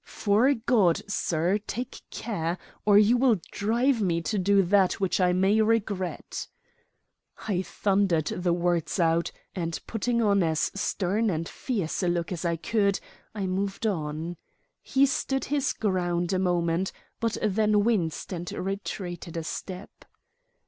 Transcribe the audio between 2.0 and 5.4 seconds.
care, or you will drive me to do that which I